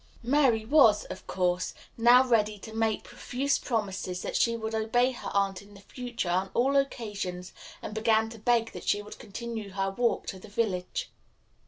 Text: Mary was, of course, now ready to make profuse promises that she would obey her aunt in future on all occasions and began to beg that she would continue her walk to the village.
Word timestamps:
Mary 0.23 0.65
was, 0.65 1.03
of 1.11 1.27
course, 1.27 1.75
now 1.95 2.27
ready 2.27 2.57
to 2.57 2.73
make 2.73 3.03
profuse 3.03 3.59
promises 3.59 4.23
that 4.23 4.35
she 4.35 4.55
would 4.57 4.73
obey 4.73 5.11
her 5.11 5.29
aunt 5.35 5.61
in 5.61 5.77
future 5.77 6.27
on 6.31 6.49
all 6.55 6.75
occasions 6.75 7.53
and 7.83 7.93
began 7.93 8.27
to 8.27 8.39
beg 8.39 8.71
that 8.71 8.87
she 8.87 9.03
would 9.03 9.19
continue 9.19 9.69
her 9.69 9.91
walk 9.91 10.25
to 10.25 10.39
the 10.39 10.47
village. 10.49 11.11